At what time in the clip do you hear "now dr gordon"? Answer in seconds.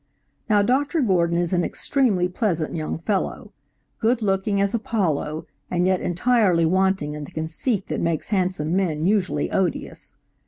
0.49-1.37